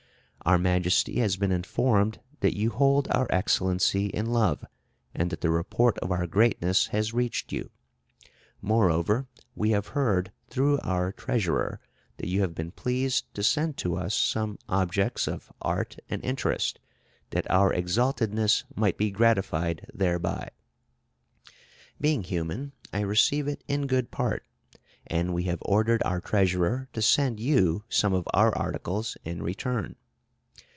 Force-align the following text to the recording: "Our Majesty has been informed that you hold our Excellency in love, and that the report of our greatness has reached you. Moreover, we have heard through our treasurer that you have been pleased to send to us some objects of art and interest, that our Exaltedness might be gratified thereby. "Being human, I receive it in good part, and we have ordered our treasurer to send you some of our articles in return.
"Our 0.43 0.57
Majesty 0.57 1.19
has 1.19 1.37
been 1.37 1.51
informed 1.51 2.19
that 2.39 2.57
you 2.57 2.71
hold 2.71 3.07
our 3.11 3.27
Excellency 3.29 4.07
in 4.07 4.25
love, 4.25 4.65
and 5.13 5.29
that 5.29 5.41
the 5.41 5.51
report 5.51 5.99
of 5.99 6.09
our 6.11 6.25
greatness 6.25 6.87
has 6.87 7.13
reached 7.13 7.51
you. 7.51 7.69
Moreover, 8.59 9.27
we 9.53 9.69
have 9.69 9.89
heard 9.89 10.31
through 10.49 10.79
our 10.79 11.11
treasurer 11.11 11.79
that 12.17 12.27
you 12.27 12.41
have 12.41 12.55
been 12.55 12.71
pleased 12.71 13.31
to 13.35 13.43
send 13.43 13.77
to 13.77 13.95
us 13.95 14.15
some 14.15 14.57
objects 14.67 15.27
of 15.27 15.51
art 15.61 15.97
and 16.09 16.25
interest, 16.25 16.79
that 17.29 17.49
our 17.51 17.71
Exaltedness 17.71 18.63
might 18.75 18.97
be 18.97 19.11
gratified 19.11 19.85
thereby. 19.93 20.49
"Being 22.01 22.23
human, 22.23 22.71
I 22.91 23.01
receive 23.01 23.47
it 23.47 23.63
in 23.67 23.85
good 23.85 24.09
part, 24.09 24.43
and 25.05 25.35
we 25.35 25.43
have 25.43 25.59
ordered 25.61 26.01
our 26.03 26.19
treasurer 26.19 26.89
to 26.93 27.01
send 27.03 27.39
you 27.39 27.83
some 27.89 28.15
of 28.15 28.27
our 28.33 28.53
articles 28.57 29.15
in 29.23 29.43
return. 29.43 29.97